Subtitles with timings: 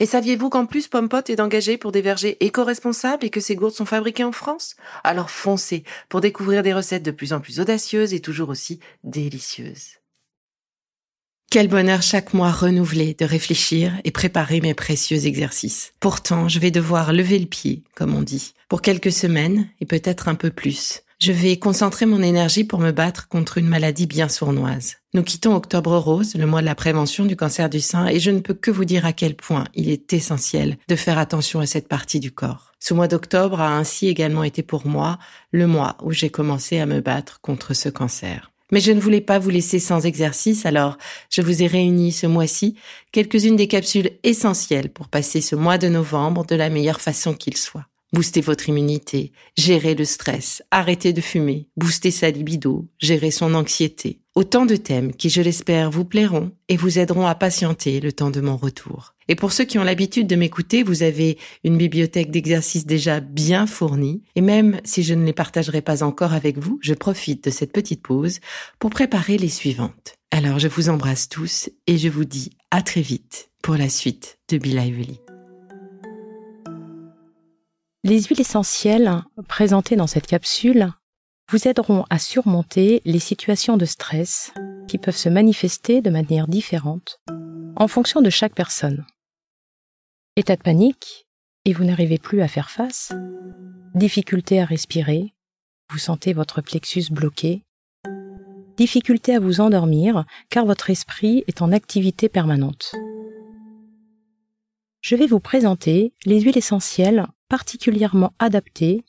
[0.00, 3.74] Et saviez-vous qu'en plus Pompot est engagé pour des vergers éco-responsables et que ces gourdes
[3.74, 4.76] sont fabriquées en France?
[5.04, 9.98] Alors foncez pour découvrir des recettes de plus en plus audacieuses et toujours aussi délicieuses.
[11.50, 15.92] Quel bonheur chaque mois renouvelé de réfléchir et préparer mes précieux exercices.
[16.00, 20.26] Pourtant, je vais devoir lever le pied, comme on dit, pour quelques semaines et peut-être
[20.26, 21.02] un peu plus.
[21.24, 24.96] Je vais concentrer mon énergie pour me battre contre une maladie bien sournoise.
[25.14, 28.30] Nous quittons Octobre Rose, le mois de la prévention du cancer du sein, et je
[28.30, 31.66] ne peux que vous dire à quel point il est essentiel de faire attention à
[31.66, 32.72] cette partie du corps.
[32.78, 35.18] Ce mois d'octobre a ainsi également été pour moi
[35.50, 38.50] le mois où j'ai commencé à me battre contre ce cancer.
[38.70, 40.98] Mais je ne voulais pas vous laisser sans exercice, alors
[41.30, 42.76] je vous ai réuni ce mois-ci
[43.12, 47.56] quelques-unes des capsules essentielles pour passer ce mois de novembre de la meilleure façon qu'il
[47.56, 53.54] soit booster votre immunité, gérer le stress, arrêter de fumer, booster sa libido, gérer son
[53.54, 54.20] anxiété.
[54.34, 58.30] Autant de thèmes qui, je l'espère, vous plairont et vous aideront à patienter le temps
[58.30, 59.14] de mon retour.
[59.28, 63.66] Et pour ceux qui ont l'habitude de m'écouter, vous avez une bibliothèque d'exercices déjà bien
[63.66, 64.22] fournie.
[64.36, 67.72] Et même si je ne les partagerai pas encore avec vous, je profite de cette
[67.72, 68.40] petite pause
[68.78, 70.14] pour préparer les suivantes.
[70.30, 74.38] Alors je vous embrasse tous et je vous dis à très vite pour la suite
[74.48, 75.20] de Be Lively.
[78.06, 80.90] Les huiles essentielles présentées dans cette capsule
[81.50, 84.52] vous aideront à surmonter les situations de stress
[84.88, 87.18] qui peuvent se manifester de manière différente
[87.76, 89.06] en fonction de chaque personne.
[90.36, 91.26] État de panique
[91.64, 93.10] et vous n'arrivez plus à faire face,
[93.94, 95.32] difficulté à respirer,
[95.90, 97.62] vous sentez votre plexus bloqué,
[98.76, 102.94] difficulté à vous endormir car votre esprit est en activité permanente.
[105.00, 109.04] Je vais vous présenter les huiles essentielles particulièrement adaptés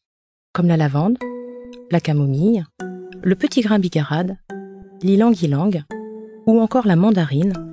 [0.53, 1.17] comme la lavande,
[1.89, 2.63] la camomille,
[3.23, 4.37] le petit grain bigarade,
[5.01, 5.81] l'ilang-ilang
[6.45, 7.71] ou encore la mandarine.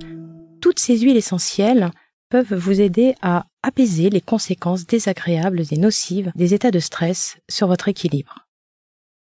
[0.61, 1.91] Toutes ces huiles essentielles
[2.29, 7.67] peuvent vous aider à apaiser les conséquences désagréables et nocives des états de stress sur
[7.67, 8.47] votre équilibre.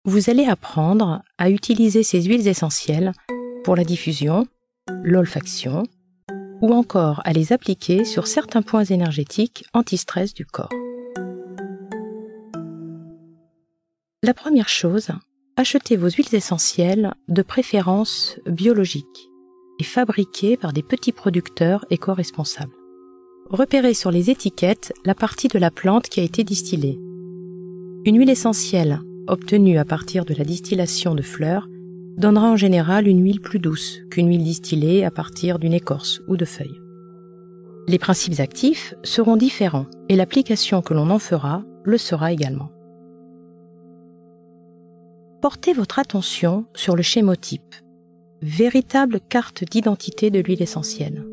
[0.04, 3.12] Vous allez apprendre à utiliser ces huiles essentielles
[3.64, 4.46] pour la diffusion,
[5.02, 5.84] l'olfaction,
[6.60, 10.68] ou encore à les appliquer sur certains points énergétiques anti-stress du corps.
[14.24, 15.10] La première chose,
[15.56, 19.30] achetez vos huiles essentielles, de préférence biologiques,
[19.78, 22.74] et fabriquées par des petits producteurs éco-responsables.
[23.48, 26.98] Repérez sur les étiquettes la partie de la plante qui a été distillée.
[28.06, 31.68] Une huile essentielle obtenue à partir de la distillation de fleurs
[32.16, 36.36] donnera en général une huile plus douce qu'une huile distillée à partir d'une écorce ou
[36.36, 36.80] de feuilles.
[37.86, 42.72] Les principes actifs seront différents et l'application que l'on en fera le sera également
[45.40, 47.74] portez votre attention sur le schémotype,
[48.42, 51.24] véritable carte d'identité de l'huile essentielle.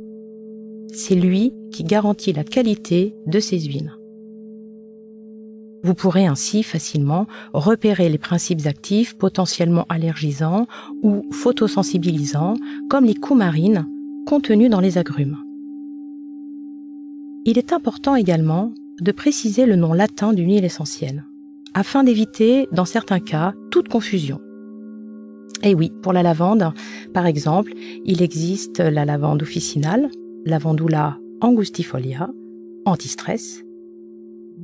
[0.94, 3.94] C'est lui qui garantit la qualité de ces huiles.
[5.84, 10.68] Vous pourrez ainsi facilement repérer les principes actifs potentiellement allergisants
[11.04, 12.56] ou photosensibilisants
[12.90, 13.86] comme les coumarines
[14.26, 15.38] contenus dans les agrumes.
[17.46, 21.26] Il est important également de préciser le nom latin d'une huile essentielle
[21.76, 24.40] afin d'éviter, dans certains cas, toute confusion.
[25.62, 26.74] Et oui, pour la lavande,
[27.14, 27.74] par exemple,
[28.06, 30.10] il existe la lavande officinale,
[30.46, 32.30] lavandula angustifolia,
[32.86, 33.62] antistress,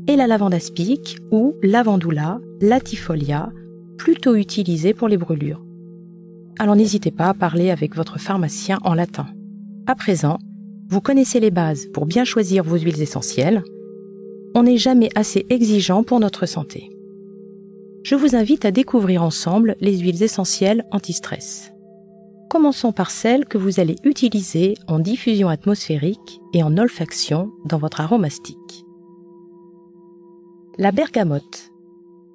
[0.07, 3.51] et la lavande aspic ou lavandula latifolia,
[3.97, 5.63] plutôt utilisée pour les brûlures.
[6.59, 9.27] Alors n'hésitez pas à parler avec votre pharmacien en latin.
[9.85, 10.39] À présent,
[10.89, 13.63] vous connaissez les bases pour bien choisir vos huiles essentielles.
[14.55, 16.89] On n'est jamais assez exigeant pour notre santé
[18.03, 21.71] je vous invite à découvrir ensemble les huiles essentielles anti-stress.
[22.49, 28.01] Commençons par celles que vous allez utiliser en diffusion atmosphérique et en olfaction dans votre
[28.01, 28.85] aromastique.
[30.77, 31.71] La bergamote,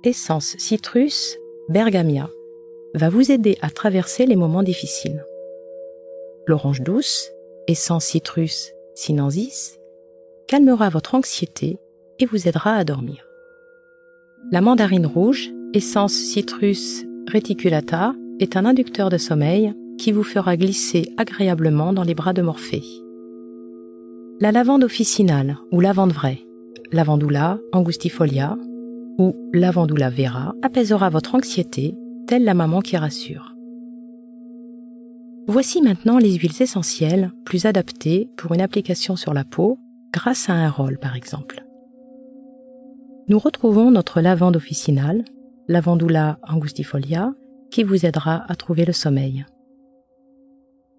[0.05, 1.37] essence citrus
[1.69, 2.31] bergamia,
[2.95, 5.25] va vous aider à traverser les moments difficiles.
[6.47, 7.29] L'orange douce,
[7.67, 9.79] essence citrus sinensis,
[10.47, 11.79] calmera votre anxiété
[12.19, 13.27] et vous aidera à dormir.
[14.53, 21.09] La mandarine rouge, essence citrus reticulata, est un inducteur de sommeil qui vous fera glisser
[21.17, 22.85] agréablement dans les bras de Morphée.
[24.41, 26.41] La lavande officinale ou lavande vraie,
[26.93, 28.57] lavandula angustifolia
[29.19, 31.95] ou lavandula vera apaisera votre anxiété,
[32.27, 33.55] telle la maman qui rassure.
[35.49, 39.79] Voici maintenant les huiles essentielles plus adaptées pour une application sur la peau
[40.13, 41.65] grâce à un rôle par exemple.
[43.29, 45.25] Nous retrouvons notre lavande officinale,
[45.69, 47.35] lavandula angustifolia,
[47.71, 49.45] qui vous aidera à trouver le sommeil.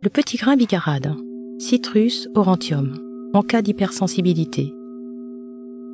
[0.01, 1.13] Le petit grain bicarade,
[1.59, 2.93] Citrus aurantium,
[3.33, 4.73] en cas d'hypersensibilité.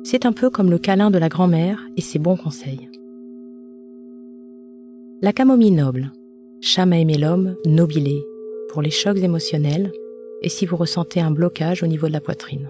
[0.02, 2.90] C'est un peu comme le câlin de la grand-mère et ses bons conseils.
[5.22, 6.12] La camomille noble,
[6.60, 8.20] Chamaemelum nobile,
[8.68, 9.90] pour les chocs émotionnels
[10.42, 12.68] et si vous ressentez un blocage au niveau de la poitrine.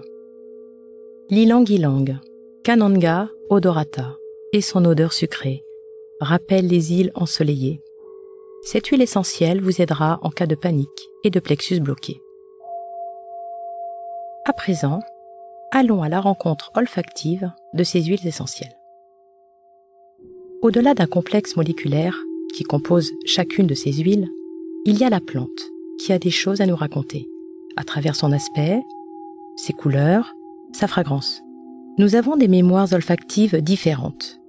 [1.29, 2.17] L'ilang ilang,
[2.63, 4.15] Cananga odorata,
[4.53, 5.63] et son odeur sucrée,
[6.19, 7.81] rappelle les îles ensoleillées.
[8.63, 10.89] Cette huile essentielle vous aidera en cas de panique
[11.23, 12.21] et de plexus bloqué.
[14.45, 15.01] À présent,
[15.71, 18.77] allons à la rencontre olfactive de ces huiles essentielles.
[20.61, 22.15] Au-delà d'un complexe moléculaire
[22.53, 24.29] qui compose chacune de ces huiles,
[24.85, 25.69] il y a la plante
[25.99, 27.27] qui a des choses à nous raconter,
[27.75, 28.81] à travers son aspect,
[29.55, 30.33] ses couleurs,
[30.71, 31.41] sa fragrance.
[31.97, 34.39] Nous avons des mémoires olfactives différentes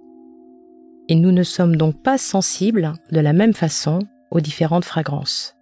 [1.08, 4.00] et nous ne sommes donc pas sensibles de la même façon
[4.30, 5.54] aux différentes fragrances.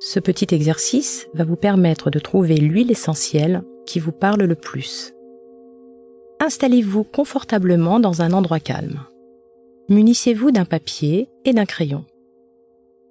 [0.00, 5.12] Ce petit exercice va vous permettre de trouver l'huile essentielle qui vous parle le plus.
[6.40, 9.00] Installez-vous confortablement dans un endroit calme.
[9.88, 12.04] Munissez-vous d'un papier et d'un crayon.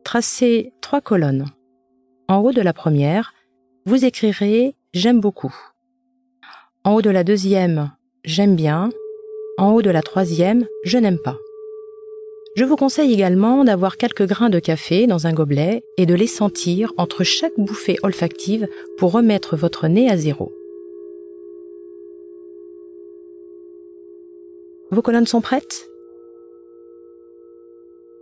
[0.03, 1.45] Tracez trois colonnes.
[2.27, 3.33] En haut de la première,
[3.85, 5.55] vous écrirez J'aime beaucoup.
[6.83, 7.91] En haut de la deuxième,
[8.23, 8.91] J'aime bien
[9.61, 11.39] en haut de la troisième, je n'aime pas.
[12.55, 16.27] Je vous conseille également d'avoir quelques grains de café dans un gobelet et de les
[16.27, 18.67] sentir entre chaque bouffée olfactive
[18.97, 20.51] pour remettre votre nez à zéro.
[24.89, 25.87] Vos colonnes sont prêtes?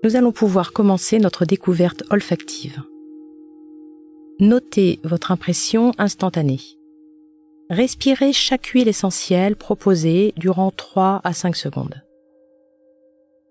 [0.03, 2.83] Nous allons pouvoir commencer notre découverte olfactive.
[4.41, 6.78] Notez votre impression instantanée.
[7.69, 12.03] Respirez chaque huile essentielle proposée durant 3 à 5 secondes.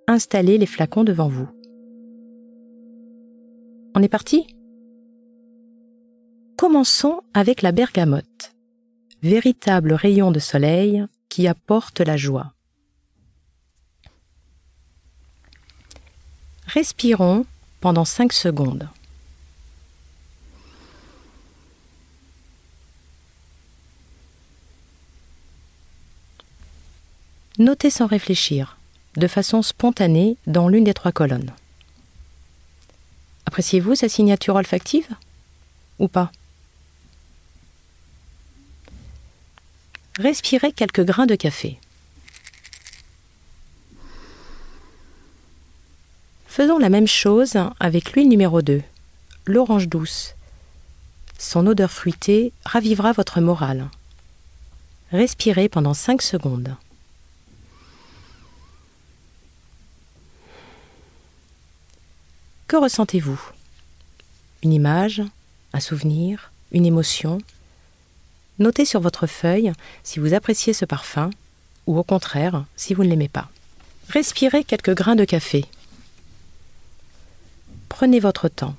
[0.09, 1.49] Installez les flacons devant vous.
[3.95, 4.57] On est parti?
[6.57, 8.57] Commençons avec la bergamote,
[9.23, 12.55] véritable rayon de soleil qui apporte la joie.
[16.67, 17.47] Respirons
[17.81, 18.89] pendant 5 secondes.
[27.59, 28.77] Notez sans réfléchir,
[29.17, 31.53] de façon spontanée, dans l'une des trois colonnes.
[33.47, 35.09] Appréciez-vous sa signature olfactive
[35.99, 36.31] Ou pas?
[40.21, 41.81] Respirez quelques grains de café.
[46.47, 48.83] Faisons la même chose avec l'huile numéro 2,
[49.47, 50.35] l'orange douce.
[51.39, 53.89] Son odeur fruitée ravivera votre morale.
[55.11, 56.77] Respirez pendant 5 secondes.
[62.69, 63.41] Que ressentez-vous?
[64.63, 65.23] Une image,
[65.73, 67.39] un souvenir, une émotion?
[68.59, 69.73] Notez sur votre feuille
[70.03, 71.31] si vous appréciez ce parfum
[71.87, 73.49] ou au contraire si vous ne l'aimez pas.
[74.11, 75.65] Respirez quelques grains de café.
[77.89, 78.77] Prenez votre temps.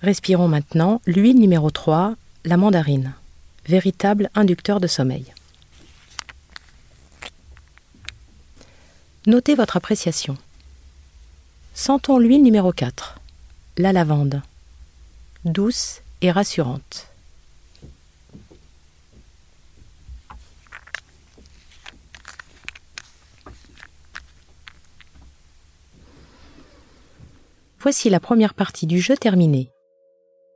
[0.00, 2.14] Respirons maintenant l'huile numéro 3,
[2.46, 3.12] la mandarine,
[3.66, 5.34] véritable inducteur de sommeil.
[9.26, 10.38] Notez votre appréciation.
[11.76, 13.18] Sentons l'huile numéro 4,
[13.78, 14.42] la lavande,
[15.44, 17.08] douce et rassurante.
[27.80, 29.68] Voici la première partie du jeu terminée.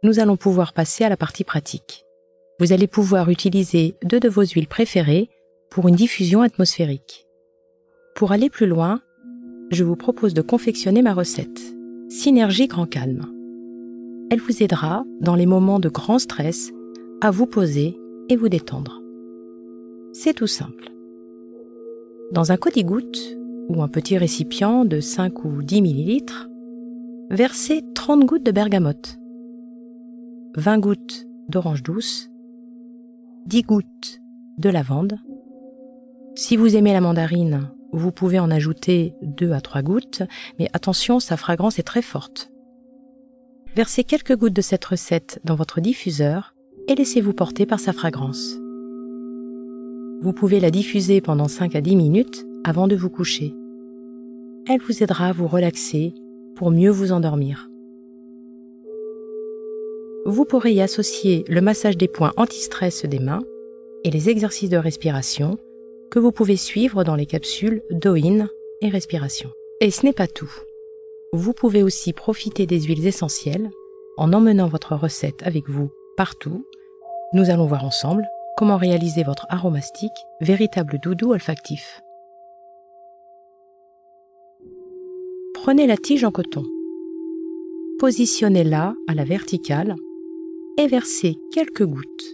[0.04, 2.04] Nous allons pouvoir passer à la partie pratique.
[2.60, 5.28] Vous allez pouvoir utiliser deux de vos huiles préférées
[5.68, 7.26] pour une diffusion atmosphérique.
[8.14, 9.02] Pour aller plus loin,
[9.70, 11.75] je vous propose de confectionner ma recette.
[12.08, 13.26] Synergie Grand Calme.
[14.30, 16.72] Elle vous aidera, dans les moments de grand stress,
[17.20, 17.98] à vous poser
[18.28, 19.02] et vous détendre.
[20.12, 20.92] C'est tout simple.
[22.32, 23.37] Dans un codigoutte
[23.68, 26.48] ou un petit récipient de 5 ou 10 ml,
[27.30, 29.18] Versez 30 gouttes de bergamote,
[30.56, 32.30] 20 gouttes d'orange douce,
[33.44, 34.22] 10 gouttes
[34.56, 35.18] de lavande.
[36.34, 40.23] Si vous aimez la mandarine, vous pouvez en ajouter 2 à 3 gouttes,
[40.59, 42.50] mais attention, sa fragrance est très forte.
[43.75, 46.54] Versez quelques gouttes de cette recette dans votre diffuseur
[46.88, 48.59] et laissez-vous porter par sa fragrance.
[50.21, 53.54] Vous pouvez la diffuser pendant 5 à 10 minutes avant de vous coucher.
[54.68, 56.14] Elle vous aidera à vous relaxer
[56.57, 57.68] pour mieux vous endormir.
[60.26, 63.42] Vous pourrez y associer le massage des points anti-stress des mains
[64.04, 65.57] et les exercices de respiration
[66.11, 68.49] que vous pouvez suivre dans les capsules d'Oin
[68.81, 69.50] et respiration.
[69.81, 70.53] Et ce n'est pas tout.
[71.33, 73.71] Vous pouvez aussi profiter des huiles essentielles
[74.17, 76.67] en emmenant votre recette avec vous partout.
[77.33, 78.25] Nous allons voir ensemble
[78.57, 80.11] comment réaliser votre aromastique,
[80.41, 82.00] véritable doudou olfactif.
[85.55, 86.65] Prenez la tige en coton.
[87.99, 89.95] Positionnez-la à la verticale
[90.79, 92.25] et versez quelques gouttes,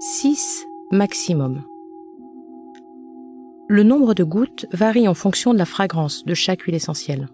[0.00, 1.62] 6 maximum.
[3.68, 7.28] Le nombre de gouttes varie en fonction de la fragrance de chaque huile essentielle.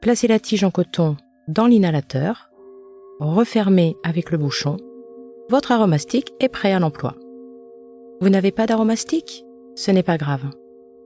[0.00, 1.16] Placez la tige en coton
[1.48, 2.48] dans l'inhalateur,
[3.18, 4.76] refermez avec le bouchon.
[5.48, 7.16] Votre aromastique est prêt à l'emploi.
[8.20, 9.44] Vous n'avez pas d'aromastique?
[9.74, 10.44] Ce n'est pas grave.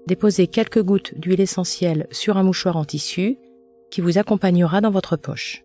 [0.07, 3.39] Déposez quelques gouttes d'huile essentielle sur un mouchoir en tissu
[3.91, 5.65] qui vous accompagnera dans votre poche.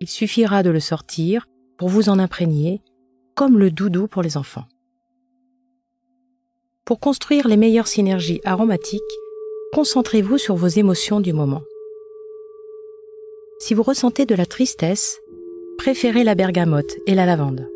[0.00, 1.46] Il suffira de le sortir
[1.76, 2.80] pour vous en imprégner,
[3.34, 4.64] comme le doudou pour les enfants.
[6.90, 9.00] Pour construire les meilleures synergies aromatiques,
[9.72, 11.62] concentrez-vous sur vos émotions du moment.
[13.60, 15.20] Si vous ressentez de la tristesse,
[15.78, 17.68] préférez la bergamote et la lavande.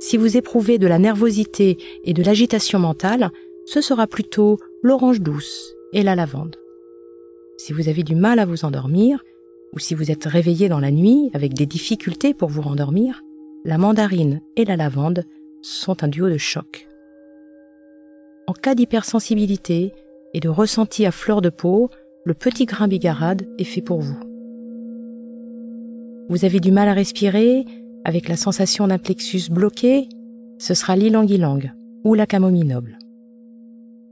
[0.00, 3.30] Si vous éprouvez de la nervosité et de l'agitation mentale,
[3.66, 6.56] ce sera plutôt l'orange douce et la lavande.
[7.56, 9.22] Si vous avez du mal à vous endormir,
[9.72, 13.22] ou si vous êtes réveillé dans la nuit avec des difficultés pour vous rendormir,
[13.64, 15.22] la mandarine et la lavande
[15.62, 16.88] sont un duo de choc.
[18.48, 19.92] En cas d'hypersensibilité
[20.32, 21.90] et de ressenti à fleur de peau,
[22.24, 24.18] le petit grain bigarade est fait pour vous.
[26.28, 27.64] Vous avez du mal à respirer,
[28.04, 30.08] avec la sensation d'un plexus bloqué,
[30.58, 31.72] ce sera l'ilang-ilang
[32.04, 32.98] ou la camomille noble.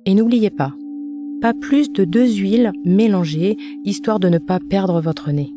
[0.04, 0.74] Et n'oubliez pas,
[1.40, 5.52] pas plus de deux huiles mélangées, histoire de ne pas perdre votre nez.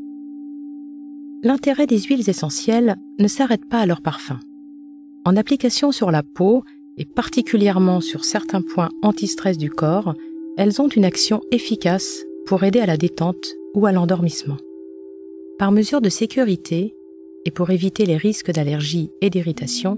[1.43, 4.39] L'intérêt des huiles essentielles ne s'arrête pas à leur parfum.
[5.25, 6.63] En application sur la peau,
[6.97, 10.15] et particulièrement sur certains points anti-stress du corps,
[10.57, 14.57] elles ont une action efficace pour aider à la détente ou à l'endormissement.
[15.59, 16.95] Par mesure de sécurité,
[17.45, 19.97] et pour éviter les risques d'allergie et d'irritation,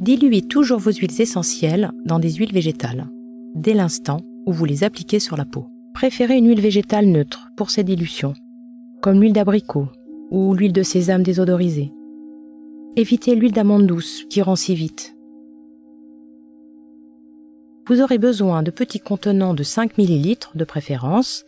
[0.00, 3.08] diluez toujours vos huiles essentielles dans des huiles végétales,
[3.54, 5.66] dès l'instant où vous les appliquez sur la peau.
[5.92, 8.32] Préférez une huile végétale neutre pour ces dilutions,
[9.02, 9.88] comme l'huile d'abricot
[10.30, 11.92] ou l'huile de sésame désodorisée.
[12.96, 15.16] Évitez l'huile d'amande douce qui rend si vite.
[17.90, 21.44] Vous aurez besoin de petits contenants de 5 ml de préférence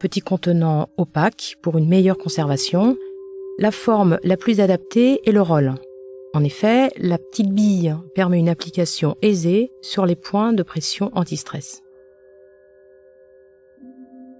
[0.00, 2.96] petit contenant opaque pour une meilleure conservation.
[3.60, 5.76] La forme la plus adaptée est le roll.
[6.34, 11.82] En effet, la petite bille permet une application aisée sur les points de pression anti-stress.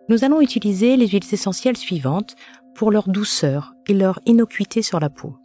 [0.08, 2.34] Nous allons utiliser les huiles essentielles suivantes
[2.74, 5.36] pour leur douceur et leur innocuité sur la peau.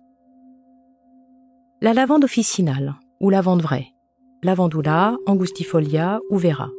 [1.79, 3.93] La lavande officinale ou lavande vraie,
[4.43, 6.71] lavandula, angustifolia ou vera.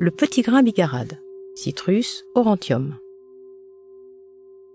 [0.00, 1.18] Le petit grain bigarade,
[1.54, 2.94] Citrus aurantium.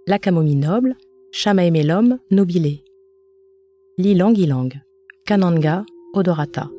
[0.06, 0.96] La camomille noble,
[1.32, 2.80] Chamaemelum nobile.
[3.98, 4.70] L'ilang-ilang,
[5.26, 5.84] Cananga
[6.14, 6.70] odorata.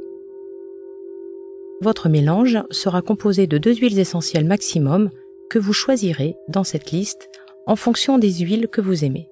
[1.81, 5.11] Votre mélange sera composé de deux huiles essentielles maximum
[5.51, 7.29] que vous choisirez dans cette liste
[7.67, 9.29] en fonction des huiles que vous aimez.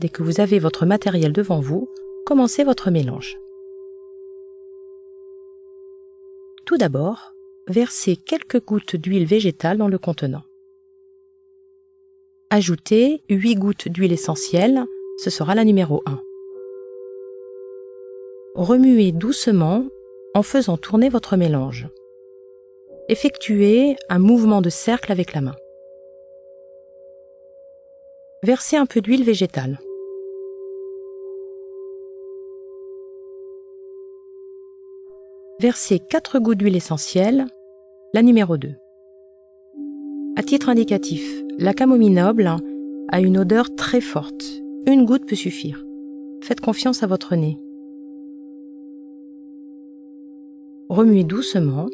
[0.00, 1.88] Dès que vous avez votre matériel devant vous,
[2.24, 3.38] commencez votre mélange.
[6.64, 7.34] Tout d'abord,
[7.66, 10.42] versez quelques gouttes d'huile végétale dans le contenant.
[12.50, 14.84] Ajoutez 8 gouttes d'huile essentielle,
[15.18, 16.20] ce sera la numéro 1.
[18.54, 19.84] Remuez doucement
[20.34, 21.88] en faisant tourner votre mélange.
[23.08, 25.56] Effectuez un mouvement de cercle avec la main.
[28.42, 29.78] Versez un peu d'huile végétale.
[35.60, 37.44] Versez 4 gouttes d'huile essentielle,
[38.14, 38.76] la numéro 2.
[40.36, 41.22] À titre indicatif,
[41.58, 42.50] la camomille noble
[43.10, 44.42] a une odeur très forte.
[44.86, 45.84] Une goutte peut suffire.
[46.42, 47.58] Faites confiance à votre nez.
[50.88, 51.88] Remuez doucement.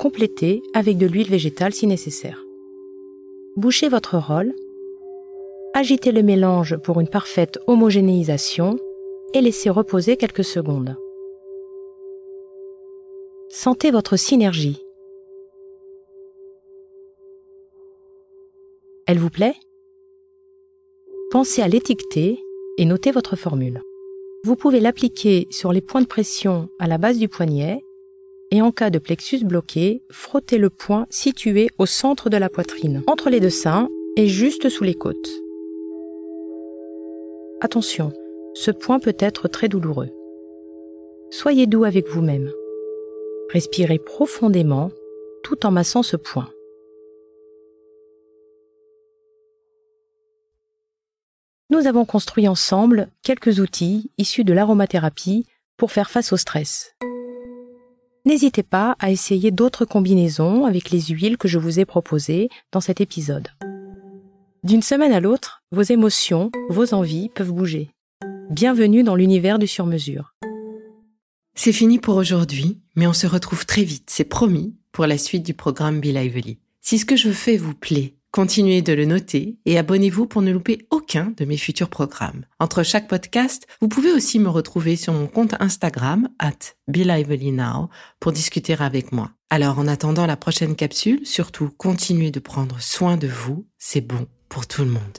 [0.00, 2.44] compléter avec de l'huile végétale si nécessaire.
[3.54, 4.52] Bouchez votre rôle,
[5.72, 8.76] agitez le mélange pour une parfaite homogénéisation
[9.34, 10.96] et laissez reposer quelques secondes.
[13.54, 14.82] Sentez votre synergie.
[19.06, 19.54] Elle vous plaît?
[21.30, 22.42] Pensez à l'étiqueter
[22.78, 23.82] et notez votre formule.
[24.44, 27.84] Vous pouvez l'appliquer sur les points de pression à la base du poignet
[28.52, 33.02] et en cas de plexus bloqué, frottez le point situé au centre de la poitrine,
[33.06, 35.30] entre les deux seins et juste sous les côtes.
[37.60, 38.14] Attention,
[38.54, 40.08] ce point peut être très douloureux.
[41.28, 42.50] Soyez doux avec vous-même.
[43.52, 44.90] Respirez profondément
[45.44, 46.48] tout en massant ce point.
[51.68, 55.44] Nous avons construit ensemble quelques outils issus de l'aromathérapie
[55.76, 56.94] pour faire face au stress.
[58.24, 62.80] N'hésitez pas à essayer d'autres combinaisons avec les huiles que je vous ai proposées dans
[62.80, 63.48] cet épisode.
[64.62, 67.90] D'une semaine à l'autre, vos émotions, vos envies peuvent bouger.
[68.48, 70.32] Bienvenue dans l'univers du sur-mesure.
[71.54, 75.42] C'est fini pour aujourd'hui, mais on se retrouve très vite, c'est promis, pour la suite
[75.42, 76.58] du programme Be Lively.
[76.80, 80.50] Si ce que je fais vous plaît, Continuez de le noter et abonnez-vous pour ne
[80.50, 82.46] louper aucun de mes futurs programmes.
[82.60, 87.90] Entre chaque podcast, vous pouvez aussi me retrouver sur mon compte Instagram, at BeLivelyNow,
[88.20, 89.32] pour discuter avec moi.
[89.50, 94.26] Alors en attendant la prochaine capsule, surtout continuez de prendre soin de vous, c'est bon
[94.48, 95.18] pour tout le monde.